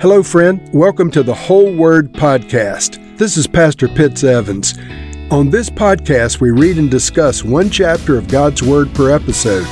Hello, 0.00 0.22
friend. 0.22 0.60
Welcome 0.72 1.10
to 1.12 1.22
the 1.22 1.34
Whole 1.34 1.72
Word 1.74 2.12
Podcast. 2.12 3.16
This 3.18 3.36
is 3.36 3.46
Pastor 3.46 3.86
Pitts 3.86 4.24
Evans. 4.24 4.76
On 5.30 5.48
this 5.48 5.70
podcast, 5.70 6.40
we 6.40 6.50
read 6.50 6.78
and 6.78 6.90
discuss 6.90 7.44
one 7.44 7.70
chapter 7.70 8.18
of 8.18 8.26
God's 8.26 8.62
Word 8.62 8.92
per 8.94 9.14
episode. 9.14 9.66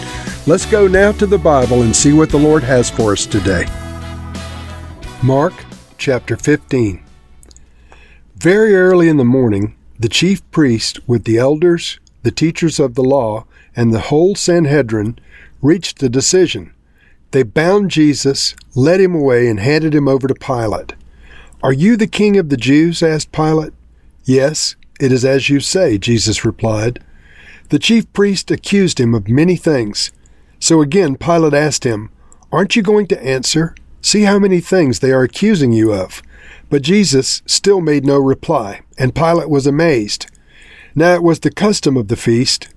Let's 0.47 0.67
go 0.67 0.87
now 0.87 1.11
to 1.13 1.27
the 1.27 1.39
Bible 1.39 1.83
and 1.83 1.95
see 1.95 2.13
what 2.13 2.31
the 2.31 2.39
Lord 2.39 2.63
has 2.63 2.89
for 2.89 3.13
us 3.13 3.27
today. 3.27 3.67
Mark 5.23 5.53
chapter 5.99 6.37
15. 6.37 7.03
Very 8.37 8.77
early 8.77 9.09
in 9.09 9.17
the 9.17 9.25
morning, 9.25 9.77
the 9.99 10.09
chief 10.09 10.49
priest, 10.53 11.01
with 11.09 11.25
the 11.25 11.39
elders, 11.39 11.99
the 12.23 12.31
teachers 12.31 12.79
of 12.79 12.95
the 12.95 13.03
law, 13.03 13.47
and 13.75 13.93
the 13.93 14.01
whole 14.01 14.37
Sanhedrin, 14.37 15.19
reached 15.61 16.03
a 16.03 16.09
decision. 16.09 16.73
They 17.31 17.43
bound 17.43 17.91
Jesus, 17.91 18.55
led 18.75 19.01
him 19.01 19.15
away, 19.15 19.49
and 19.49 19.61
handed 19.61 19.95
him 19.95 20.09
over 20.09 20.27
to 20.27 20.35
Pilate. 20.35 20.95
Are 21.63 21.73
you 21.73 21.97
the 21.97 22.07
king 22.07 22.37
of 22.37 22.49
the 22.49 22.57
Jews? 22.57 23.03
asked 23.03 23.33
Pilate. 23.33 23.73
Yes, 24.25 24.77
it 24.99 25.13
is 25.13 25.25
as 25.25 25.49
you 25.49 25.61
say, 25.61 25.99
Jesus 25.99 26.45
replied. 26.45 27.03
The 27.69 27.79
chief 27.79 28.13
priest 28.13 28.51
accused 28.51 28.99
him 28.99 29.15
of 29.15 29.29
many 29.29 29.57
things. 29.57 30.11
So 30.59 30.81
again 30.81 31.17
Pilate 31.17 31.55
asked 31.55 31.85
him, 31.85 32.11
Aren't 32.51 32.77
you 32.77 32.83
going 32.83 33.07
to 33.09 33.25
answer? 33.25 33.75
See 34.03 34.23
how 34.23 34.39
many 34.39 34.61
things 34.61 34.99
they 34.99 35.13
are 35.13 35.23
accusing 35.23 35.73
you 35.73 35.93
of. 35.93 36.23
But 36.69 36.83
Jesus 36.83 37.43
still 37.47 37.81
made 37.81 38.05
no 38.05 38.19
reply, 38.19 38.81
and 38.99 39.15
Pilate 39.15 39.49
was 39.49 39.67
amazed. 39.67 40.27
Now 40.95 41.15
it 41.15 41.23
was 41.23 41.41
the 41.41 41.51
custom 41.51 41.97
of 41.97 42.09
the 42.09 42.17
feast 42.17 42.69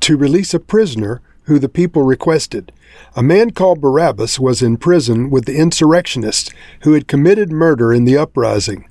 to 0.00 0.16
release 0.16 0.54
a 0.54 0.60
prisoner 0.60 1.20
who 1.44 1.58
the 1.58 1.68
people 1.68 2.02
requested. 2.02 2.72
A 3.16 3.22
man 3.22 3.50
called 3.50 3.80
Barabbas 3.80 4.38
was 4.38 4.62
in 4.62 4.76
prison 4.76 5.30
with 5.30 5.44
the 5.46 5.56
insurrectionists 5.56 6.50
who 6.82 6.92
had 6.92 7.08
committed 7.08 7.50
murder 7.50 7.92
in 7.92 8.04
the 8.04 8.16
uprising. 8.16 8.88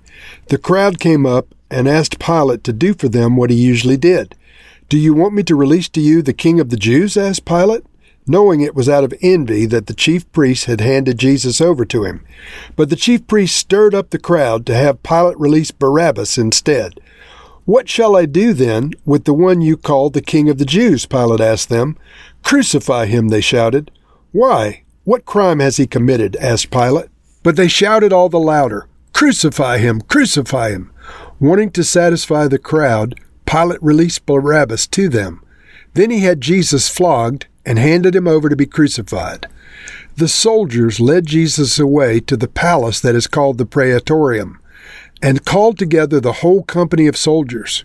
The 0.49 0.57
crowd 0.57 0.99
came 0.99 1.25
up 1.25 1.53
and 1.69 1.87
asked 1.87 2.19
Pilate 2.19 2.63
to 2.65 2.73
do 2.73 2.93
for 2.93 3.07
them 3.07 3.35
what 3.35 3.49
he 3.49 3.55
usually 3.55 3.97
did. 3.97 4.35
Do 4.89 4.97
you 4.97 5.13
want 5.13 5.33
me 5.33 5.43
to 5.43 5.55
release 5.55 5.89
to 5.89 6.01
you 6.01 6.21
the 6.21 6.33
king 6.33 6.59
of 6.59 6.69
the 6.69 6.77
Jews? 6.77 7.17
asked 7.17 7.45
Pilate, 7.45 7.85
knowing 8.25 8.61
it 8.61 8.75
was 8.75 8.89
out 8.89 9.03
of 9.03 9.13
envy 9.21 9.65
that 9.65 9.87
the 9.87 9.93
chief 9.93 10.29
priests 10.31 10.65
had 10.65 10.81
handed 10.81 11.17
Jesus 11.17 11.61
over 11.61 11.85
to 11.85 12.03
him. 12.03 12.25
But 12.75 12.89
the 12.89 12.95
chief 12.95 13.27
priests 13.27 13.57
stirred 13.57 13.95
up 13.95 14.09
the 14.09 14.19
crowd 14.19 14.65
to 14.65 14.75
have 14.75 15.03
Pilate 15.03 15.39
release 15.39 15.71
Barabbas 15.71 16.37
instead. 16.37 16.99
What 17.65 17.89
shall 17.89 18.15
I 18.15 18.25
do 18.25 18.53
then 18.53 18.93
with 19.03 19.25
the 19.25 19.33
one 19.33 19.59
you 19.59 19.75
call 19.75 20.09
the 20.09 20.21
king 20.21 20.47
of 20.47 20.57
the 20.57 20.65
Jews? 20.65 21.05
Pilate 21.05 21.41
asked 21.41 21.67
them. 21.67 21.97
Crucify 22.47 23.07
him, 23.07 23.27
they 23.27 23.41
shouted. 23.41 23.91
Why? 24.31 24.83
What 25.03 25.25
crime 25.25 25.59
has 25.59 25.75
he 25.75 25.85
committed? 25.85 26.37
asked 26.37 26.71
Pilate. 26.71 27.09
But 27.43 27.57
they 27.57 27.67
shouted 27.67 28.13
all 28.13 28.29
the 28.29 28.39
louder, 28.39 28.87
Crucify 29.11 29.79
him! 29.79 29.99
Crucify 29.99 30.69
him! 30.69 30.93
Wanting 31.41 31.71
to 31.71 31.83
satisfy 31.83 32.47
the 32.47 32.57
crowd, 32.57 33.19
Pilate 33.45 33.83
released 33.83 34.25
Barabbas 34.25 34.87
to 34.87 35.09
them. 35.09 35.43
Then 35.93 36.09
he 36.09 36.21
had 36.21 36.39
Jesus 36.39 36.87
flogged 36.87 37.47
and 37.65 37.77
handed 37.77 38.15
him 38.15 38.29
over 38.29 38.47
to 38.47 38.55
be 38.55 38.65
crucified. 38.65 39.47
The 40.15 40.29
soldiers 40.29 41.01
led 41.01 41.25
Jesus 41.25 41.77
away 41.77 42.21
to 42.21 42.37
the 42.37 42.47
palace 42.47 43.01
that 43.01 43.13
is 43.13 43.27
called 43.27 43.57
the 43.57 43.65
Praetorium 43.65 44.61
and 45.21 45.43
called 45.43 45.77
together 45.77 46.21
the 46.21 46.39
whole 46.39 46.63
company 46.63 47.07
of 47.07 47.17
soldiers. 47.17 47.83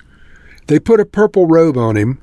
They 0.68 0.78
put 0.78 1.00
a 1.00 1.04
purple 1.04 1.48
robe 1.48 1.76
on 1.76 1.96
him, 1.96 2.22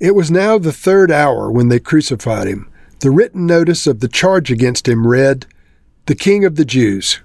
It 0.00 0.14
was 0.14 0.30
now 0.30 0.58
the 0.58 0.72
third 0.72 1.12
hour 1.12 1.50
when 1.50 1.68
they 1.68 1.78
crucified 1.78 2.48
him. 2.48 2.68
The 3.00 3.10
written 3.10 3.46
notice 3.46 3.86
of 3.86 4.00
the 4.00 4.08
charge 4.08 4.50
against 4.50 4.88
him 4.88 5.06
read, 5.06 5.46
The 6.06 6.14
King 6.14 6.44
of 6.44 6.56
the 6.56 6.64
Jews. 6.64 7.20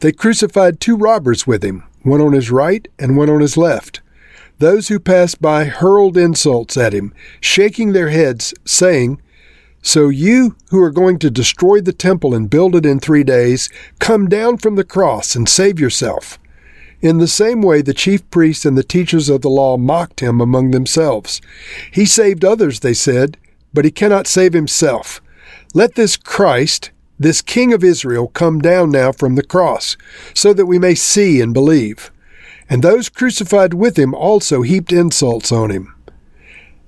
They 0.00 0.12
crucified 0.12 0.80
two 0.80 0.96
robbers 0.96 1.46
with 1.46 1.62
him, 1.62 1.84
one 2.02 2.20
on 2.20 2.32
his 2.32 2.50
right 2.50 2.86
and 2.98 3.16
one 3.16 3.30
on 3.30 3.40
his 3.40 3.56
left. 3.56 4.00
Those 4.58 4.88
who 4.88 4.98
passed 4.98 5.40
by 5.40 5.64
hurled 5.66 6.16
insults 6.16 6.76
at 6.76 6.92
him, 6.92 7.14
shaking 7.40 7.92
their 7.92 8.08
heads, 8.08 8.52
saying, 8.64 9.20
So 9.82 10.08
you, 10.08 10.56
who 10.70 10.82
are 10.82 10.90
going 10.90 11.18
to 11.20 11.30
destroy 11.30 11.80
the 11.80 11.92
temple 11.92 12.34
and 12.34 12.50
build 12.50 12.74
it 12.74 12.86
in 12.86 12.98
three 12.98 13.24
days, 13.24 13.68
come 13.98 14.28
down 14.28 14.56
from 14.56 14.74
the 14.74 14.84
cross 14.84 15.36
and 15.36 15.48
save 15.48 15.78
yourself. 15.78 16.38
In 17.02 17.18
the 17.18 17.28
same 17.28 17.62
way, 17.62 17.82
the 17.82 17.94
chief 17.94 18.28
priests 18.30 18.64
and 18.64 18.76
the 18.76 18.82
teachers 18.82 19.28
of 19.28 19.42
the 19.42 19.50
law 19.50 19.76
mocked 19.76 20.20
him 20.20 20.40
among 20.40 20.70
themselves. 20.70 21.40
He 21.92 22.06
saved 22.06 22.44
others, 22.44 22.80
they 22.80 22.94
said, 22.94 23.36
but 23.74 23.84
he 23.84 23.90
cannot 23.90 24.26
save 24.26 24.54
himself. 24.54 25.20
Let 25.74 25.94
this 25.94 26.16
Christ, 26.16 26.90
this 27.18 27.42
King 27.42 27.72
of 27.74 27.84
Israel, 27.84 28.28
come 28.28 28.60
down 28.60 28.90
now 28.90 29.12
from 29.12 29.34
the 29.34 29.42
cross, 29.42 29.96
so 30.34 30.52
that 30.54 30.66
we 30.66 30.78
may 30.78 30.94
see 30.94 31.40
and 31.40 31.52
believe. 31.52 32.10
And 32.68 32.82
those 32.82 33.08
crucified 33.08 33.74
with 33.74 33.98
him 33.98 34.14
also 34.14 34.62
heaped 34.62 34.92
insults 34.92 35.52
on 35.52 35.70
him. 35.70 35.94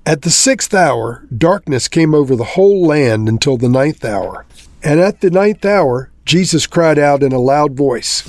At 0.05 0.23
the 0.23 0.31
sixth 0.31 0.73
hour, 0.73 1.25
darkness 1.35 1.87
came 1.87 2.15
over 2.15 2.35
the 2.35 2.43
whole 2.43 2.85
land 2.85 3.29
until 3.29 3.57
the 3.57 3.69
ninth 3.69 4.03
hour. 4.03 4.45
And 4.81 4.99
at 4.99 5.21
the 5.21 5.29
ninth 5.29 5.65
hour, 5.65 6.09
Jesus 6.25 6.65
cried 6.65 6.97
out 6.97 7.21
in 7.21 7.31
a 7.31 7.39
loud 7.39 7.73
voice, 7.73 8.23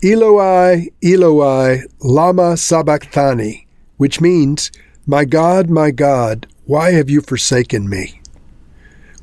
Eloi, 0.00 0.86
Eloi, 1.02 1.82
lama 1.98 2.56
sabachthani, 2.56 3.66
which 3.96 4.20
means, 4.20 4.70
My 5.06 5.24
God, 5.24 5.68
my 5.68 5.90
God, 5.90 6.46
why 6.66 6.92
have 6.92 7.10
you 7.10 7.20
forsaken 7.20 7.88
me? 7.88 8.20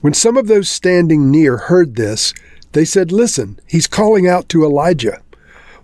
When 0.02 0.14
some 0.14 0.36
of 0.36 0.48
those 0.48 0.68
standing 0.68 1.32
near 1.32 1.56
heard 1.56 1.96
this, 1.96 2.34
they 2.74 2.84
said, 2.84 3.14
Listen, 3.14 3.58
he's 3.66 3.88
calling 3.88 4.28
out 4.28 4.50
to 4.50 4.66
Elijah. 4.66 5.22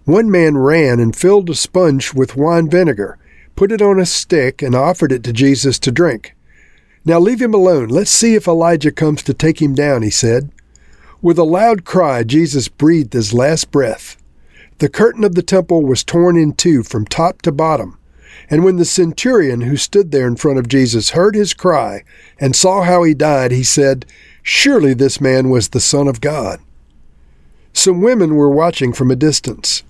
One 0.04 0.30
man 0.30 0.58
ran 0.58 1.00
and 1.00 1.16
filled 1.16 1.50
a 1.50 1.56
sponge 1.56 2.14
with 2.14 2.36
wine 2.36 2.70
vinegar, 2.70 3.18
put 3.56 3.72
it 3.72 3.82
on 3.82 3.98
a 3.98 4.06
stick, 4.06 4.62
and 4.62 4.76
offered 4.76 5.14
it 5.14 5.24
to 5.24 5.32
Jesus 5.32 5.80
to 5.80 5.92
drink. 5.92 6.36
Now 7.06 7.18
leave 7.18 7.42
him 7.42 7.54
alone. 7.54 7.88
Let's 7.88 8.12
see 8.12 8.36
if 8.36 8.46
Elijah 8.46 8.92
comes 8.92 9.24
to 9.24 9.34
take 9.34 9.62
him 9.62 9.74
down, 9.74 10.02
he 10.02 10.10
said. 10.10 10.52
With 11.22 11.40
a 11.40 11.44
loud 11.46 11.86
cry, 11.86 12.24
Jesus 12.24 12.68
breathed 12.68 13.14
his 13.14 13.34
last 13.34 13.72
breath. 13.72 14.18
The 14.82 14.90
curtain 14.90 15.24
of 15.24 15.36
the 15.36 15.44
temple 15.44 15.86
was 15.86 16.04
torn 16.04 16.36
in 16.36 16.54
two 16.54 16.82
from 16.82 17.06
top 17.06 17.44
to 17.44 17.52
bottom. 17.52 18.00
And 18.50 18.64
when 18.64 18.78
the 18.78 18.84
centurion 18.84 19.62
who 19.62 19.78
stood 19.78 20.10
there 20.10 20.26
in 20.26 20.38
front 20.38 20.58
of 20.58 20.68
Jesus 20.68 21.12
heard 21.12 21.36
his 21.36 21.54
cry 21.54 22.04
and 22.40 22.56
saw 22.56 22.82
how 22.82 23.04
he 23.04 23.14
died, 23.14 23.52
he 23.52 23.62
said, 23.62 24.08
Surely 24.42 24.96
this 24.96 25.22
man 25.22 25.52
was 25.52 25.70
the 25.70 25.80
Son 25.80 26.08
of 26.08 26.20
God. 26.20 26.62
Some 27.74 28.02
women 28.02 28.34
were 28.34 28.50
watching 28.50 28.92
from 28.92 29.12
a 29.12 29.16
distance. 29.16 29.84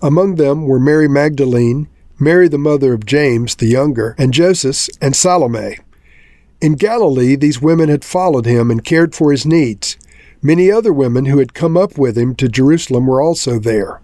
Among 0.00 0.36
them 0.36 0.64
were 0.64 0.80
Mary 0.80 1.08
Magdalene, 1.08 1.86
Mary 2.18 2.48
the 2.48 2.56
mother 2.56 2.94
of 2.94 3.04
James 3.04 3.56
the 3.56 3.66
younger, 3.66 4.14
and 4.16 4.32
Joseph 4.32 4.88
and 4.98 5.14
Salome. 5.14 5.76
In 6.62 6.72
Galilee, 6.72 7.36
these 7.36 7.60
women 7.60 7.90
had 7.90 8.02
followed 8.02 8.46
him 8.46 8.70
and 8.70 8.82
cared 8.82 9.14
for 9.14 9.30
his 9.30 9.44
needs. 9.44 9.98
Many 10.40 10.70
other 10.70 10.92
women 10.92 11.26
who 11.26 11.36
had 11.36 11.52
come 11.52 11.76
up 11.76 11.98
with 11.98 12.16
him 12.16 12.34
to 12.36 12.48
Jerusalem 12.48 13.06
were 13.06 13.20
also 13.20 13.58
there. 13.58 14.00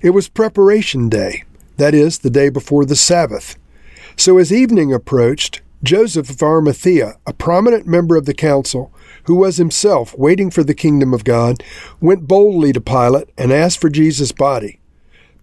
It 0.00 0.10
was 0.10 0.28
preparation 0.28 1.08
day, 1.08 1.42
that 1.76 1.92
is, 1.92 2.18
the 2.18 2.30
day 2.30 2.50
before 2.50 2.84
the 2.84 2.94
Sabbath. 2.94 3.56
So 4.16 4.38
as 4.38 4.52
evening 4.52 4.92
approached, 4.92 5.60
Joseph 5.82 6.30
of 6.30 6.42
Arimathea, 6.42 7.14
a 7.26 7.32
prominent 7.32 7.86
member 7.86 8.16
of 8.16 8.24
the 8.24 8.34
council, 8.34 8.92
who 9.24 9.34
was 9.34 9.56
himself 9.56 10.16
waiting 10.16 10.50
for 10.50 10.62
the 10.62 10.74
kingdom 10.74 11.12
of 11.12 11.24
God, 11.24 11.62
went 12.00 12.28
boldly 12.28 12.72
to 12.72 12.80
Pilate 12.80 13.28
and 13.36 13.52
asked 13.52 13.80
for 13.80 13.88
Jesus' 13.88 14.32
body. 14.32 14.80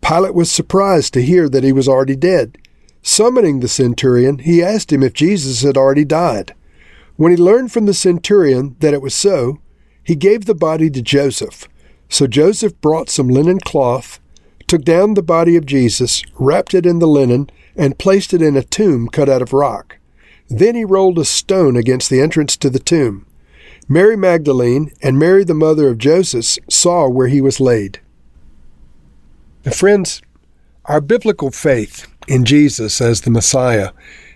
Pilate 0.02 0.34
was 0.34 0.52
surprised 0.52 1.14
to 1.14 1.22
hear 1.22 1.50
that 1.50 1.64
he 1.64 1.72
was 1.74 1.88
already 1.88 2.16
dead. 2.16 2.58
Summoning 3.02 3.60
the 3.60 3.68
centurion, 3.68 4.40
he 4.40 4.64
asked 4.64 4.92
him 4.92 5.04
if 5.04 5.14
Jesus 5.14 5.64
had 5.64 5.78
already 5.78 6.06
died. 6.06 6.54
When 7.18 7.32
he 7.32 7.38
learned 7.38 7.72
from 7.72 7.86
the 7.86 7.94
centurion 7.94 8.76
that 8.80 8.94
it 8.94 9.02
was 9.02 9.16
so, 9.16 9.60
he 10.04 10.16
gave 10.16 10.46
the 10.46 10.56
body 10.56 10.90
to 10.92 11.02
Joseph. 11.02 11.68
So 12.10 12.28
Joseph 12.28 12.80
brought 12.82 13.10
some 13.10 13.28
linen 13.28 13.60
cloth, 13.60 14.20
took 14.68 14.84
down 14.84 15.14
the 15.14 15.24
body 15.24 15.56
of 15.56 15.66
Jesus, 15.66 16.24
wrapped 16.40 16.74
it 16.74 16.86
in 16.86 17.00
the 17.00 17.08
linen, 17.08 17.50
and 17.76 18.00
placed 18.00 18.34
it 18.34 18.42
in 18.42 18.56
a 18.56 18.64
tomb 18.64 19.08
cut 19.08 19.30
out 19.30 19.42
of 19.42 19.54
rock. 19.54 19.98
Then 20.50 20.76
he 20.76 20.86
rolled 20.86 21.20
a 21.20 21.26
stone 21.26 21.76
against 21.76 22.10
the 22.10 22.22
entrance 22.22 22.56
to 22.58 22.70
the 22.70 22.80
tomb. 22.80 23.26
Mary 23.88 24.16
Magdalene 24.16 24.92
and 25.02 25.20
Mary 25.20 25.44
the 25.44 25.54
mother 25.54 25.90
of 25.90 25.98
Joseph 25.98 26.58
saw 26.70 27.08
where 27.08 27.28
he 27.28 27.42
was 27.42 27.60
laid. 27.60 28.00
Friends, 29.72 30.22
our 30.86 31.02
biblical 31.02 31.52
faith 31.52 32.08
in 32.28 32.46
Jesus 32.46 33.02
as 33.02 33.22
the 33.22 33.32
Messiah 33.32 33.92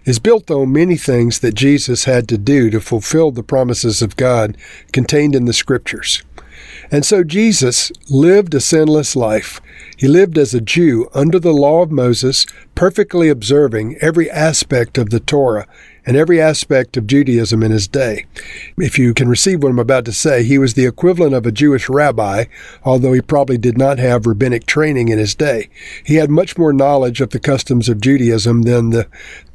is 0.05 0.19
built 0.19 0.49
on 0.49 0.71
many 0.71 0.97
things 0.97 1.39
that 1.39 1.53
Jesus 1.53 2.05
had 2.05 2.27
to 2.29 2.37
do 2.37 2.69
to 2.69 2.79
fulfill 2.79 3.31
the 3.31 3.43
promises 3.43 4.01
of 4.01 4.15
God 4.15 4.57
contained 4.91 5.35
in 5.35 5.45
the 5.45 5.53
Scriptures. 5.53 6.23
And 6.91 7.05
so 7.05 7.23
Jesus 7.23 7.91
lived 8.09 8.53
a 8.53 8.59
sinless 8.59 9.15
life. 9.15 9.61
He 9.99 10.07
lived 10.07 10.37
as 10.37 10.53
a 10.53 10.61
Jew 10.61 11.09
under 11.13 11.39
the 11.39 11.51
law 11.51 11.81
of 11.81 11.91
Moses, 11.91 12.45
perfectly 12.73 13.27
observing 13.27 13.97
every 13.99 14.31
aspect 14.31 14.97
of 14.97 15.09
the 15.09 15.19
Torah 15.19 15.67
and 16.05 16.15
every 16.15 16.39
aspect 16.39 16.95
of 16.95 17.05
Judaism 17.05 17.61
in 17.61 17.71
his 17.71 17.85
day. 17.85 18.25
If 18.77 18.97
you 18.97 19.13
can 19.13 19.27
receive 19.27 19.61
what 19.61 19.69
I'm 19.69 19.77
about 19.77 20.05
to 20.05 20.13
say, 20.13 20.43
he 20.43 20.57
was 20.57 20.73
the 20.73 20.85
equivalent 20.85 21.33
of 21.33 21.45
a 21.45 21.51
Jewish 21.51 21.89
rabbi, 21.89 22.45
although 22.83 23.11
he 23.11 23.19
probably 23.19 23.57
did 23.57 23.77
not 23.77 23.99
have 23.99 24.25
rabbinic 24.25 24.65
training 24.65 25.09
in 25.09 25.19
his 25.19 25.35
day. 25.35 25.69
He 26.05 26.15
had 26.15 26.31
much 26.31 26.57
more 26.57 26.71
knowledge 26.71 27.19
of 27.19 27.31
the 27.31 27.39
customs 27.39 27.89
of 27.89 27.99
Judaism 27.99 28.61
than 28.61 28.91
the, 28.91 29.07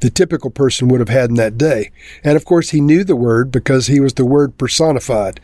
the 0.05 0.11
typical 0.11 0.51
person 0.51 0.87
would 0.87 0.99
have 0.99 1.09
had 1.09 1.31
in 1.31 1.35
that 1.35 1.57
day. 1.57 1.89
And 2.23 2.37
of 2.37 2.45
course, 2.45 2.69
he 2.69 2.79
knew 2.79 3.03
the 3.03 3.15
Word 3.15 3.49
because 3.49 3.87
he 3.87 3.99
was 3.99 4.13
the 4.13 4.23
Word 4.23 4.55
personified. 4.55 5.39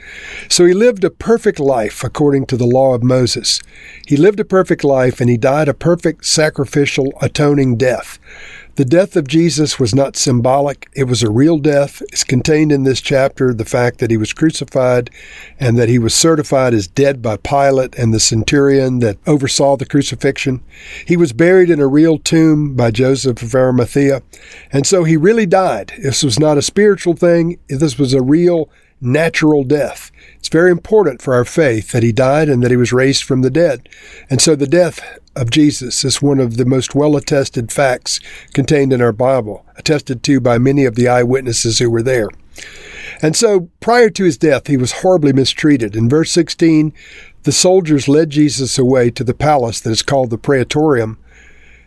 So 0.49 0.67
he 0.67 0.73
lived 0.75 1.03
a 1.03 1.09
perfect 1.09 1.59
life 1.59 2.03
according 2.03 2.45
to 2.45 2.57
the 2.57 2.67
law 2.67 2.93
of 2.93 3.01
Moses. 3.01 3.59
He 4.05 4.15
lived 4.15 4.39
a 4.39 4.45
perfect 4.45 4.83
life 4.83 5.19
and 5.19 5.31
he 5.31 5.37
died 5.37 5.67
a 5.67 5.73
perfect 5.73 6.27
sacrificial 6.27 7.11
atoning 7.23 7.77
death. 7.77 8.19
The 8.75 8.85
death 8.85 9.17
of 9.17 9.27
Jesus 9.27 9.79
was 9.79 9.93
not 9.93 10.15
symbolic, 10.15 10.89
it 10.93 11.03
was 11.03 11.21
a 11.21 11.29
real 11.29 11.57
death. 11.57 12.01
It's 12.03 12.23
contained 12.23 12.71
in 12.71 12.83
this 12.83 13.01
chapter 13.01 13.53
the 13.53 13.65
fact 13.65 13.99
that 13.99 14.09
he 14.09 14.15
was 14.15 14.31
crucified 14.31 15.09
and 15.59 15.77
that 15.77 15.89
he 15.89 15.99
was 15.99 16.15
certified 16.15 16.73
as 16.73 16.87
dead 16.87 17.21
by 17.21 17.35
Pilate 17.35 17.95
and 17.95 18.13
the 18.13 18.19
centurion 18.19 18.99
that 18.99 19.17
oversaw 19.27 19.75
the 19.75 19.85
crucifixion. 19.85 20.63
He 21.05 21.17
was 21.17 21.33
buried 21.33 21.69
in 21.69 21.81
a 21.81 21.87
real 21.87 22.17
tomb 22.17 22.73
by 22.73 22.91
Joseph 22.91 23.43
of 23.43 23.53
Arimathea, 23.53 24.23
and 24.71 24.85
so 24.85 25.03
he 25.03 25.17
really 25.17 25.45
died. 25.45 25.93
This 26.01 26.23
was 26.23 26.39
not 26.39 26.57
a 26.57 26.61
spiritual 26.61 27.15
thing, 27.15 27.59
this 27.67 27.97
was 27.97 28.13
a 28.13 28.21
real 28.21 28.69
natural 29.01 29.63
death. 29.63 30.11
It's 30.37 30.49
very 30.49 30.71
important 30.71 31.21
for 31.21 31.33
our 31.33 31.45
faith 31.45 31.91
that 31.91 32.03
he 32.03 32.11
died 32.11 32.49
and 32.49 32.61
that 32.61 32.71
he 32.71 32.77
was 32.77 32.93
raised 32.93 33.23
from 33.23 33.41
the 33.41 33.49
dead. 33.49 33.89
And 34.29 34.39
so 34.39 34.55
the 34.55 34.67
death 34.67 35.01
of 35.35 35.49
Jesus 35.49 36.03
is 36.05 36.21
one 36.21 36.39
of 36.39 36.57
the 36.57 36.65
most 36.65 36.93
well 36.93 37.15
attested 37.15 37.71
facts 37.71 38.19
contained 38.53 38.93
in 38.93 39.01
our 39.01 39.11
Bible, 39.11 39.65
attested 39.77 40.23
to 40.23 40.39
by 40.39 40.57
many 40.57 40.85
of 40.85 40.95
the 40.95 41.07
eyewitnesses 41.07 41.79
who 41.79 41.89
were 41.89 42.03
there. 42.03 42.29
And 43.21 43.35
so 43.35 43.69
prior 43.79 44.09
to 44.11 44.23
his 44.23 44.37
death, 44.37 44.67
he 44.67 44.77
was 44.77 44.91
horribly 44.91 45.33
mistreated. 45.33 45.95
In 45.95 46.09
verse 46.09 46.31
16, 46.31 46.93
the 47.43 47.51
soldiers 47.51 48.07
led 48.07 48.29
Jesus 48.29 48.77
away 48.77 49.09
to 49.11 49.23
the 49.23 49.33
palace 49.33 49.79
that 49.81 49.91
is 49.91 50.03
called 50.03 50.29
the 50.29 50.37
Praetorium, 50.37 51.17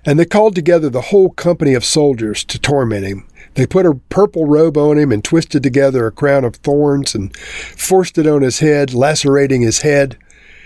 and 0.04 0.18
they 0.18 0.24
called 0.24 0.54
together 0.54 0.90
the 0.90 1.00
whole 1.00 1.30
company 1.30 1.74
of 1.74 1.84
soldiers 1.84 2.44
to 2.44 2.58
torment 2.58 3.06
him. 3.06 3.26
They 3.54 3.66
put 3.66 3.86
a 3.86 3.94
purple 4.08 4.46
robe 4.46 4.76
on 4.76 4.98
him 4.98 5.12
and 5.12 5.22
twisted 5.22 5.62
together 5.62 6.06
a 6.06 6.12
crown 6.12 6.44
of 6.44 6.56
thorns 6.56 7.14
and 7.14 7.36
forced 7.36 8.18
it 8.18 8.26
on 8.26 8.42
his 8.42 8.58
head, 8.58 8.92
lacerating 8.92 9.62
his 9.62 9.82
head. 9.82 10.18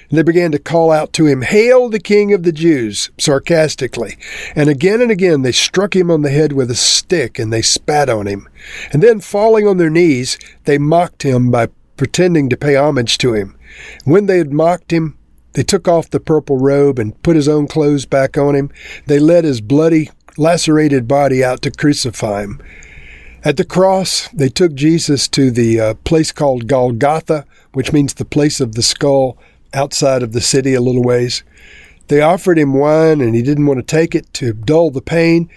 And 0.09 0.17
they 0.17 0.23
began 0.23 0.53
to 0.53 0.59
call 0.59 0.91
out 0.91 1.13
to 1.15 1.27
him, 1.27 1.43
Hail 1.43 1.91
the 1.91 2.01
King 2.01 2.33
of 2.33 2.43
the 2.43 2.53
Jews, 2.53 3.11
sarcastically. 3.19 4.17
And 4.57 4.71
again 4.71 5.03
and 5.03 5.11
again 5.11 5.43
they 5.43 5.53
struck 5.53 5.95
him 5.95 6.11
on 6.11 6.23
the 6.23 6.31
head 6.31 6.53
with 6.53 6.71
a 6.71 6.75
stick 6.75 7.39
and 7.39 7.53
they 7.53 7.61
spat 7.61 8.09
on 8.09 8.27
him. 8.27 8.49
And 8.91 9.03
then, 9.03 9.21
falling 9.21 9.69
on 9.69 9.77
their 9.77 9.91
knees, 9.91 10.39
they 10.65 10.79
mocked 10.79 11.25
him 11.25 11.51
by 11.51 11.69
pretending 11.99 12.49
to 12.49 12.57
pay 12.57 12.75
homage 12.75 13.19
to 13.19 13.35
him. 13.35 13.55
When 14.05 14.27
they 14.27 14.39
had 14.39 14.53
mocked 14.53 14.93
him, 14.93 15.18
they 15.55 15.63
took 15.63 15.89
off 15.89 16.11
the 16.11 16.21
purple 16.21 16.59
robe 16.59 16.99
and 16.99 17.21
put 17.23 17.37
his 17.37 17.49
own 17.49 17.67
clothes 17.67 18.07
back 18.07 18.37
on 18.37 18.55
him. 18.55 18.71
They 19.07 19.19
led 19.19 19.45
his 19.45 19.61
bloody, 19.61 20.11
lacerated 20.37 21.09
body 21.09 21.43
out 21.43 21.63
to 21.63 21.71
crucify 21.71 22.43
him. 22.43 22.63
At 23.45 23.57
the 23.57 23.65
cross, 23.65 24.29
they 24.29 24.49
took 24.49 24.75
Jesus 24.75 25.29
to 25.29 25.51
the 25.51 25.81
uh, 25.81 25.95
place 25.95 26.33
called 26.33 26.67
Golgotha, 26.67 27.45
which 27.73 27.93
means 27.93 28.15
the 28.15 28.25
place 28.25 28.61
of 28.61 28.75
the 28.75 28.83
skull, 28.83 29.39
outside 29.73 30.23
of 30.23 30.33
the 30.33 30.41
city 30.41 30.75
a 30.75 30.81
little 30.81 31.03
ways. 31.03 31.43
They 32.09 32.21
offered 32.21 32.59
him 32.59 32.75
wine 32.75 33.21
and 33.21 33.35
he 33.35 33.43
didn't 33.43 33.67
want 33.67 33.79
to 33.79 33.97
take 33.97 34.15
it 34.15 34.33
to 34.35 34.53
dull 34.53 34.91
the 34.91 35.03
pain, 35.03 35.49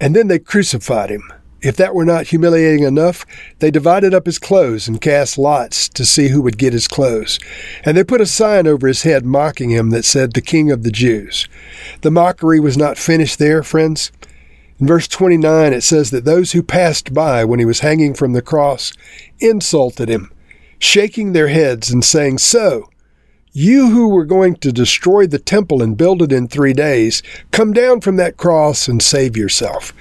and 0.00 0.14
then 0.14 0.28
they 0.28 0.38
crucified 0.38 1.10
him. 1.10 1.32
If 1.62 1.76
that 1.76 1.94
were 1.94 2.06
not 2.06 2.28
humiliating 2.28 2.84
enough, 2.84 3.26
they 3.58 3.70
divided 3.70 4.14
up 4.14 4.24
his 4.24 4.38
clothes 4.38 4.88
and 4.88 5.00
cast 5.00 5.36
lots 5.36 5.88
to 5.90 6.06
see 6.06 6.28
who 6.28 6.40
would 6.42 6.56
get 6.56 6.72
his 6.72 6.88
clothes. 6.88 7.38
And 7.84 7.96
they 7.96 8.04
put 8.04 8.22
a 8.22 8.26
sign 8.26 8.66
over 8.66 8.86
his 8.86 9.02
head 9.02 9.26
mocking 9.26 9.70
him 9.70 9.90
that 9.90 10.06
said, 10.06 10.32
The 10.32 10.40
King 10.40 10.70
of 10.70 10.82
the 10.82 10.90
Jews. 10.90 11.48
The 12.00 12.10
mockery 12.10 12.60
was 12.60 12.78
not 12.78 12.96
finished 12.96 13.38
there, 13.38 13.62
friends. 13.62 14.10
In 14.78 14.86
verse 14.86 15.06
29, 15.06 15.74
it 15.74 15.82
says 15.82 16.10
that 16.10 16.24
those 16.24 16.52
who 16.52 16.62
passed 16.62 17.12
by 17.12 17.44
when 17.44 17.58
he 17.58 17.66
was 17.66 17.80
hanging 17.80 18.14
from 18.14 18.32
the 18.32 18.40
cross 18.40 18.94
insulted 19.38 20.08
him, 20.08 20.32
shaking 20.78 21.32
their 21.34 21.48
heads 21.48 21.90
and 21.90 22.02
saying, 22.02 22.38
So, 22.38 22.88
you 23.52 23.90
who 23.90 24.08
were 24.08 24.24
going 24.24 24.54
to 24.56 24.72
destroy 24.72 25.26
the 25.26 25.38
temple 25.38 25.82
and 25.82 25.98
build 25.98 26.22
it 26.22 26.32
in 26.32 26.48
three 26.48 26.72
days, 26.72 27.22
come 27.50 27.74
down 27.74 28.00
from 28.00 28.16
that 28.16 28.38
cross 28.38 28.88
and 28.88 29.02
save 29.02 29.36
yourself. 29.36 29.92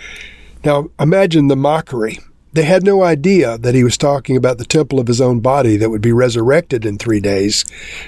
Now, 0.63 0.89
imagine 0.99 1.47
the 1.47 1.55
mockery. 1.55 2.19
They 2.51 2.63
had 2.63 2.83
no 2.83 3.03
idea 3.03 3.57
that 3.59 3.75
he 3.75 3.83
was 3.83 3.97
talking 3.97 4.35
about 4.35 4.57
the 4.57 4.65
temple 4.65 4.99
of 4.99 5.07
his 5.07 5.21
own 5.21 5.39
body 5.39 5.77
that 5.77 5.89
would 5.89 6.01
be 6.01 6.11
resurrected 6.11 6.85
in 6.85 6.97
three 6.97 7.19
days. 7.19 7.63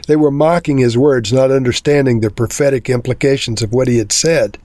They 0.08 0.16
were 0.16 0.32
mocking 0.32 0.80
his 0.80 0.98
words, 0.98 1.32
not 1.32 1.52
understanding 1.52 2.20
the 2.20 2.32
prophetic 2.32 2.90
implications 2.90 3.62
of 3.62 3.72
what 3.72 3.88
he 3.88 4.00
had 4.00 4.12
said. 4.12 4.58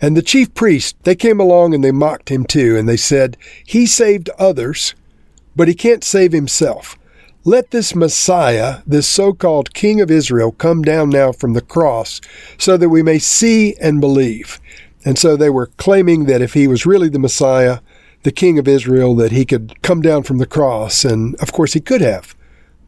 And 0.00 0.16
the 0.16 0.22
chief 0.22 0.54
priests, 0.54 0.94
they 1.02 1.14
came 1.14 1.40
along 1.40 1.74
and 1.74 1.84
they 1.84 1.92
mocked 1.92 2.28
him 2.28 2.44
too, 2.44 2.76
and 2.76 2.88
they 2.88 2.96
said, 2.96 3.36
He 3.66 3.86
saved 3.86 4.30
others, 4.38 4.94
but 5.54 5.68
he 5.68 5.74
can't 5.74 6.04
save 6.04 6.32
himself. 6.32 6.96
Let 7.44 7.72
this 7.72 7.94
Messiah, 7.94 8.82
this 8.86 9.08
so 9.08 9.32
called 9.32 9.74
King 9.74 10.00
of 10.00 10.12
Israel, 10.12 10.52
come 10.52 10.82
down 10.82 11.10
now 11.10 11.32
from 11.32 11.54
the 11.54 11.60
cross 11.60 12.20
so 12.56 12.76
that 12.76 12.88
we 12.88 13.02
may 13.02 13.18
see 13.18 13.74
and 13.80 14.00
believe. 14.00 14.60
And 15.04 15.18
so 15.18 15.36
they 15.36 15.50
were 15.50 15.66
claiming 15.66 16.26
that 16.26 16.42
if 16.42 16.54
he 16.54 16.68
was 16.68 16.86
really 16.86 17.08
the 17.08 17.18
Messiah, 17.18 17.80
the 18.22 18.32
King 18.32 18.58
of 18.58 18.68
Israel, 18.68 19.14
that 19.16 19.32
he 19.32 19.44
could 19.44 19.80
come 19.82 20.00
down 20.00 20.22
from 20.22 20.38
the 20.38 20.46
cross. 20.46 21.04
And 21.04 21.34
of 21.36 21.52
course, 21.52 21.72
he 21.72 21.80
could 21.80 22.00
have. 22.00 22.34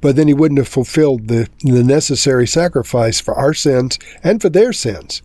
But 0.00 0.16
then 0.16 0.28
he 0.28 0.34
wouldn't 0.34 0.58
have 0.58 0.68
fulfilled 0.68 1.28
the, 1.28 1.48
the 1.60 1.82
necessary 1.82 2.46
sacrifice 2.46 3.20
for 3.20 3.34
our 3.34 3.54
sins 3.54 3.98
and 4.22 4.40
for 4.40 4.48
their 4.48 4.72
sins. 4.72 5.22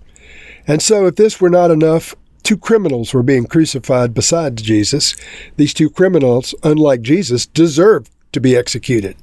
And 0.65 0.81
so, 0.81 1.05
if 1.05 1.15
this 1.15 1.41
were 1.41 1.49
not 1.49 1.71
enough, 1.71 2.15
two 2.43 2.57
criminals 2.57 3.13
were 3.13 3.23
being 3.23 3.45
crucified 3.45 4.13
beside 4.13 4.57
Jesus. 4.57 5.15
These 5.57 5.73
two 5.73 5.89
criminals, 5.89 6.55
unlike 6.63 7.01
Jesus, 7.01 7.45
deserved 7.45 8.09
to 8.31 8.39
be 8.39 8.55
executed. 8.55 9.17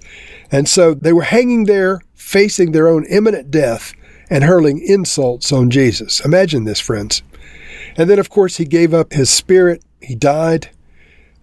And 0.51 0.69
so 0.69 0.95
they 0.95 1.13
were 1.13 1.23
hanging 1.23 1.65
there, 1.65 2.01
facing 2.15 2.73
their 2.73 2.89
own 2.89 3.05
imminent 3.07 3.51
death 3.51 3.93
and 4.29 4.45
hurling 4.45 4.81
insults 4.85 5.53
on 5.53 5.71
Jesus. 5.71 6.21
Imagine 6.25 6.65
this, 6.65 6.81
friends. 6.81 7.23
And 7.97 8.11
then, 8.11 8.19
of 8.19 8.31
course, 8.31 8.57
he 8.57 8.65
gave 8.65 8.93
up 8.93 9.13
his 9.13 9.31
spirit. 9.31 9.83
He 10.01 10.15
died. 10.15 10.71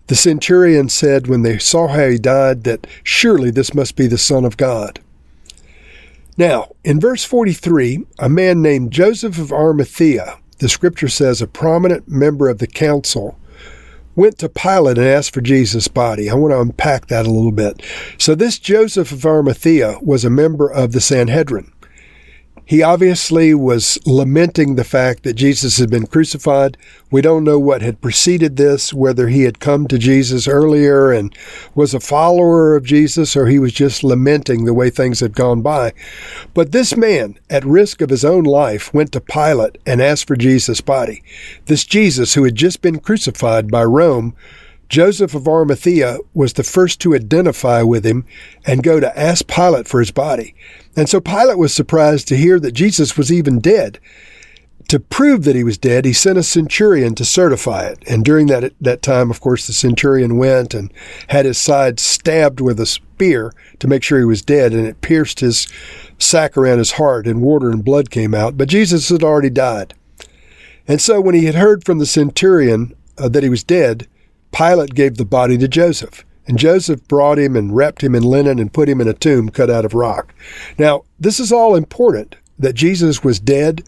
The 0.08 0.16
centurion 0.16 0.90
said 0.90 1.28
when 1.28 1.44
they 1.44 1.58
saw 1.58 1.88
how 1.88 2.08
he 2.08 2.18
died 2.18 2.64
that 2.66 2.86
surely 3.04 3.52
this 3.52 3.74
must 3.74 3.96
be 3.96 4.08
the 4.08 4.18
Son 4.18 4.46
of 4.46 4.58
God. 4.58 5.00
Now, 6.38 6.72
in 6.84 7.00
verse 7.00 7.24
43, 7.24 8.06
a 8.20 8.30
man 8.30 8.62
named 8.62 8.92
Joseph 8.92 9.38
of 9.38 9.52
Arimathea, 9.52 10.40
the 10.60 10.70
scripture 10.70 11.08
says 11.08 11.42
a 11.42 11.48
prominent 11.48 12.08
member 12.08 12.50
of 12.50 12.58
the 12.58 12.68
council, 12.68 13.38
went 14.16 14.38
to 14.40 14.50
Pilate 14.50 14.98
and 14.98 15.08
asked 15.08 15.34
for 15.34 15.42
Jesus' 15.42 15.88
body. 15.88 16.30
I 16.30 16.36
want 16.36 16.52
to 16.52 16.62
unpack 16.62 17.08
that 17.08 17.26
a 17.26 17.32
little 17.32 17.52
bit. 17.52 17.82
So, 18.18 18.36
this 18.36 18.60
Joseph 18.60 19.12
of 19.12 19.26
Arimathea 19.26 20.00
was 20.02 20.26
a 20.26 20.30
member 20.30 20.72
of 20.72 20.92
the 20.92 21.02
Sanhedrin. 21.02 21.72
He 22.66 22.82
obviously 22.82 23.54
was 23.54 24.00
lamenting 24.06 24.76
the 24.76 24.86
fact 24.86 25.24
that 25.24 25.34
Jesus 25.34 25.78
had 25.78 25.90
been 25.90 26.08
crucified. 26.08 26.78
We 27.12 27.22
don't 27.22 27.44
know 27.44 27.60
what 27.60 27.82
had 27.82 28.02
preceded 28.02 28.56
this, 28.56 28.94
whether 28.94 29.28
he 29.28 29.44
had 29.44 29.60
come 29.60 29.88
to 29.88 29.98
Jesus 29.98 30.48
earlier 30.48 31.12
and 31.12 31.36
was 31.76 31.94
a 31.94 32.00
follower 32.00 32.76
of 32.76 32.86
Jesus 32.86 33.36
or 33.36 33.48
he 33.48 33.60
was 33.60 33.74
just 33.74 34.04
lamenting 34.04 34.64
the 34.64 34.74
way 34.74 34.90
things 34.90 35.20
had 35.20 35.36
gone 35.36 35.62
by. 35.62 35.94
But 36.54 36.72
this 36.72 36.96
man, 36.96 37.38
at 37.50 37.66
risk 37.66 38.02
of 38.02 38.10
his 38.10 38.24
own 38.24 38.46
life, 38.46 38.94
went 38.94 39.12
to 39.12 39.22
Pilate 39.22 39.78
and 39.86 40.02
asked 40.02 40.28
for 40.28 40.38
Jesus' 40.38 40.82
body. 40.82 41.22
This 41.66 41.84
Jesus 41.84 42.34
who 42.34 42.46
had 42.46 42.56
just 42.56 42.82
been 42.82 43.00
crucified 43.00 43.70
by 43.70 43.84
Rome 43.84 44.36
Joseph 44.94 45.34
of 45.34 45.48
Arimathea 45.48 46.20
was 46.36 46.54
the 46.54 46.62
first 46.62 47.02
to 47.02 47.16
identify 47.16 47.82
with 47.82 48.06
him 48.06 48.26
and 48.64 48.84
go 48.84 49.00
to 49.00 49.20
ask 49.20 49.48
Pilate 49.48 49.88
for 49.88 50.00
his 50.00 50.12
body. 50.12 50.54
And 50.96 51.10
so 51.10 51.20
Pilate 51.20 51.58
was 51.58 51.74
surprised 51.74 52.28
to 52.28 52.38
hear 52.38 52.60
that 52.60 52.74
Jesus 52.74 53.18
was 53.18 53.32
even 53.32 53.60
dead. 53.60 54.00
To 54.90 55.00
prove 55.00 55.46
that 55.46 55.56
he 55.56 55.64
was 55.64 55.80
dead, 55.80 56.06
he 56.06 56.14
sent 56.14 56.38
a 56.38 56.44
centurion 56.44 57.16
to 57.16 57.26
certify 57.26 57.88
it. 57.88 58.04
And 58.08 58.24
during 58.24 58.46
that, 58.48 58.72
that 58.82 59.02
time, 59.02 59.32
of 59.32 59.42
course, 59.42 59.66
the 59.66 59.74
centurion 59.74 60.38
went 60.38 60.76
and 60.76 60.94
had 61.30 61.46
his 61.46 61.58
side 61.58 62.00
stabbed 62.00 62.62
with 62.62 62.80
a 62.80 62.86
spear 62.86 63.52
to 63.80 63.88
make 63.88 64.04
sure 64.04 64.20
he 64.20 64.26
was 64.26 64.44
dead, 64.44 64.74
and 64.74 64.86
it 64.86 65.02
pierced 65.02 65.40
his 65.40 65.68
sac 66.20 66.56
around 66.56 66.78
his 66.78 66.92
heart, 66.92 67.26
and 67.26 67.42
water 67.42 67.72
and 67.72 67.84
blood 67.84 68.12
came 68.12 68.36
out. 68.36 68.60
But 68.60 68.70
Jesus 68.70 69.10
had 69.10 69.24
already 69.24 69.50
died. 69.50 69.96
And 70.88 71.02
so 71.02 71.20
when 71.20 71.34
he 71.34 71.46
had 71.46 71.56
heard 71.56 71.84
from 71.84 71.98
the 71.98 72.06
centurion 72.06 72.96
uh, 73.18 73.28
that 73.30 73.42
he 73.42 73.50
was 73.50 73.64
dead, 73.64 74.08
Pilate 74.54 74.94
gave 74.94 75.18
the 75.18 75.26
body 75.26 75.58
to 75.58 75.68
Joseph. 75.68 76.24
And 76.46 76.60
Joseph 76.60 77.08
brought 77.08 77.40
him 77.40 77.56
and 77.56 77.76
wrapped 77.76 78.04
him 78.04 78.16
in 78.16 78.24
linen 78.24 78.60
and 78.60 78.72
put 78.72 78.90
him 78.90 79.00
in 79.00 79.08
a 79.08 79.14
tomb 79.14 79.50
cut 79.50 79.70
out 79.70 79.86
of 79.86 79.94
rock. 79.94 80.34
Now, 80.78 81.04
this 81.20 81.40
is 81.40 81.52
all 81.52 81.76
important 81.76 82.36
that 82.60 82.74
Jesus 82.74 83.24
was 83.24 83.40
dead. 83.40 83.84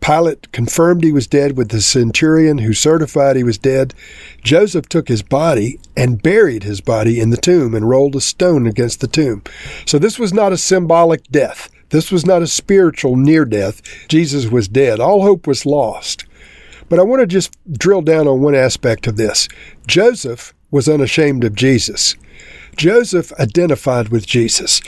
Pilate 0.00 0.52
confirmed 0.52 1.02
he 1.02 1.12
was 1.12 1.26
dead 1.26 1.56
with 1.56 1.70
the 1.70 1.80
centurion 1.80 2.58
who 2.58 2.74
certified 2.74 3.36
he 3.36 3.42
was 3.42 3.56
dead. 3.56 3.94
Joseph 4.42 4.86
took 4.86 5.08
his 5.08 5.22
body 5.22 5.80
and 5.96 6.22
buried 6.22 6.62
his 6.62 6.82
body 6.82 7.18
in 7.18 7.30
the 7.30 7.38
tomb 7.38 7.74
and 7.74 7.88
rolled 7.88 8.14
a 8.14 8.20
stone 8.20 8.66
against 8.66 9.00
the 9.00 9.08
tomb. 9.08 9.42
So 9.86 9.98
this 9.98 10.18
was 10.18 10.34
not 10.34 10.52
a 10.52 10.58
symbolic 10.58 11.26
death. 11.28 11.70
This 11.88 12.12
was 12.12 12.26
not 12.26 12.42
a 12.42 12.46
spiritual 12.46 13.16
near 13.16 13.46
death. 13.46 13.80
Jesus 14.08 14.46
was 14.46 14.68
dead. 14.68 15.00
All 15.00 15.22
hope 15.22 15.46
was 15.46 15.64
lost. 15.64 16.26
But 16.88 16.98
I 16.98 17.02
want 17.02 17.20
to 17.20 17.26
just 17.26 17.56
drill 17.72 18.02
down 18.02 18.28
on 18.28 18.40
one 18.40 18.54
aspect 18.54 19.06
of 19.06 19.16
this. 19.16 19.48
Joseph 19.86 20.54
was 20.70 20.88
unashamed 20.88 21.44
of 21.44 21.54
Jesus. 21.54 22.16
Joseph 22.76 23.32
identified 23.38 24.08
with 24.08 24.26
Jesus. 24.26 24.80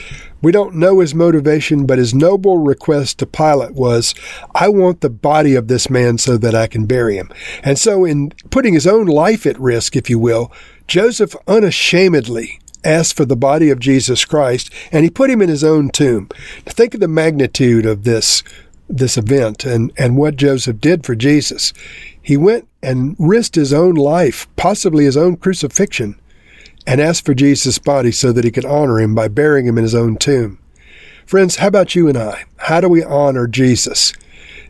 We 0.42 0.52
don't 0.52 0.74
know 0.74 1.00
his 1.00 1.14
motivation, 1.14 1.86
but 1.86 1.98
his 1.98 2.14
noble 2.14 2.58
request 2.58 3.18
to 3.18 3.26
Pilate 3.26 3.72
was, 3.72 4.14
I 4.54 4.68
want 4.68 5.00
the 5.00 5.10
body 5.10 5.54
of 5.54 5.68
this 5.68 5.88
man 5.88 6.18
so 6.18 6.36
that 6.36 6.54
I 6.54 6.66
can 6.66 6.86
bury 6.86 7.16
him. 7.16 7.30
And 7.62 7.78
so, 7.78 8.04
in 8.04 8.30
putting 8.50 8.74
his 8.74 8.86
own 8.86 9.06
life 9.06 9.46
at 9.46 9.58
risk, 9.58 9.96
if 9.96 10.10
you 10.10 10.18
will, 10.18 10.52
Joseph 10.86 11.34
unashamedly 11.46 12.60
asked 12.84 13.16
for 13.16 13.24
the 13.24 13.36
body 13.36 13.70
of 13.70 13.80
Jesus 13.80 14.24
Christ 14.24 14.72
and 14.92 15.04
he 15.04 15.10
put 15.10 15.30
him 15.30 15.42
in 15.42 15.48
his 15.48 15.64
own 15.64 15.90
tomb. 15.90 16.28
Think 16.64 16.94
of 16.94 17.00
the 17.00 17.08
magnitude 17.08 17.84
of 17.84 18.04
this 18.04 18.42
this 18.88 19.16
event 19.16 19.64
and, 19.64 19.92
and 19.96 20.16
what 20.16 20.36
Joseph 20.36 20.80
did 20.80 21.04
for 21.04 21.14
Jesus. 21.14 21.72
He 22.20 22.36
went 22.36 22.68
and 22.82 23.16
risked 23.18 23.54
his 23.54 23.72
own 23.72 23.94
life, 23.94 24.46
possibly 24.56 25.04
his 25.04 25.16
own 25.16 25.36
crucifixion, 25.36 26.20
and 26.86 27.00
asked 27.00 27.24
for 27.24 27.34
Jesus' 27.34 27.78
body 27.78 28.12
so 28.12 28.32
that 28.32 28.44
he 28.44 28.50
could 28.50 28.64
honor 28.64 29.00
him 29.00 29.14
by 29.14 29.28
burying 29.28 29.66
him 29.66 29.78
in 29.78 29.84
his 29.84 29.94
own 29.94 30.16
tomb. 30.16 30.58
Friends, 31.26 31.56
how 31.56 31.68
about 31.68 31.96
you 31.96 32.08
and 32.08 32.16
I? 32.16 32.44
How 32.58 32.80
do 32.80 32.88
we 32.88 33.02
honor 33.02 33.48
Jesus? 33.48 34.12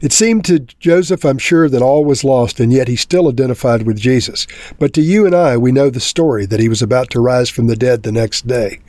It 0.01 0.13
seemed 0.13 0.45
to 0.47 0.61
Joseph, 0.61 1.25
I'm 1.25 1.39
sure, 1.39 1.69
that 1.69 1.83
all 1.83 2.05
was 2.05 2.25
lost, 2.25 2.61
and 2.61 2.73
yet 2.73 2.89
he 2.89 2.97
still 2.97 3.29
identified 3.29 3.83
with 3.83 3.99
Jesus. 3.99 4.47
But 4.79 4.93
to 4.95 5.03
you 5.03 5.25
and 5.25 5.35
I, 5.35 5.57
we 5.57 5.73
know 5.73 5.89
the 5.89 6.01
story 6.01 6.45
that 6.47 6.61
he 6.61 6.69
was 6.69 6.83
about 6.83 7.11
to 7.11 7.21
rise 7.21 7.49
from 7.49 7.67
the 7.67 7.77
dead 7.77 8.03
the 8.03 8.13
next 8.13 8.47
day. 8.47 8.81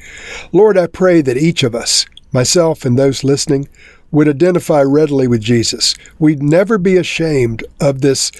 Lord, 0.51 0.77
I 0.77 0.87
pray 0.87 1.21
that 1.21 1.37
each 1.37 1.63
of 1.63 1.75
us, 1.75 2.05
myself 2.33 2.83
and 2.83 2.97
those 2.97 3.23
listening, 3.23 3.69
would 4.11 4.27
identify 4.27 4.81
readily 4.81 5.27
with 5.27 5.41
Jesus. 5.41 5.95
We'd 6.19 6.41
never 6.41 6.77
be 6.77 6.97
ashamed 6.97 7.63
of 7.79 8.01
this 8.01 8.31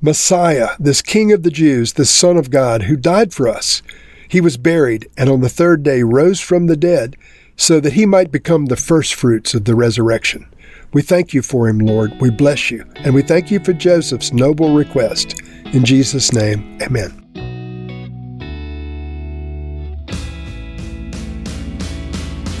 Messiah, 0.00 0.70
this 0.78 1.02
King 1.02 1.32
of 1.32 1.42
the 1.42 1.50
Jews, 1.50 1.94
this 1.94 2.10
Son 2.10 2.36
of 2.36 2.50
God 2.50 2.82
who 2.82 2.96
died 2.96 3.32
for 3.32 3.48
us. 3.48 3.82
He 4.28 4.40
was 4.40 4.56
buried 4.56 5.08
and 5.16 5.30
on 5.30 5.40
the 5.40 5.48
third 5.48 5.82
day 5.82 6.02
rose 6.02 6.40
from 6.40 6.66
the 6.66 6.76
dead 6.76 7.16
so 7.56 7.80
that 7.80 7.94
he 7.94 8.04
might 8.04 8.30
become 8.30 8.66
the 8.66 8.76
firstfruits 8.76 9.54
of 9.54 9.64
the 9.64 9.74
resurrection. 9.74 10.46
We 10.92 11.02
thank 11.02 11.34
you 11.34 11.42
for 11.42 11.68
him, 11.68 11.78
Lord. 11.78 12.12
We 12.20 12.30
bless 12.30 12.70
you. 12.70 12.84
And 12.96 13.14
we 13.14 13.22
thank 13.22 13.50
you 13.50 13.60
for 13.60 13.72
Joseph's 13.72 14.32
noble 14.32 14.74
request. 14.74 15.40
In 15.72 15.84
Jesus' 15.84 16.32
name, 16.32 16.78
amen. 16.82 17.25